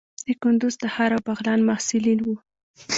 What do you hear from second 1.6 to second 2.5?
محصلین وو.